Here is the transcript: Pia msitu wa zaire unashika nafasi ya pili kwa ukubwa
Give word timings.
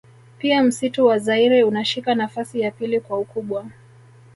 Pia 0.37 0.63
msitu 0.63 1.05
wa 1.05 1.19
zaire 1.19 1.63
unashika 1.63 2.15
nafasi 2.15 2.59
ya 2.59 2.71
pili 2.71 2.99
kwa 2.99 3.19
ukubwa 3.19 3.65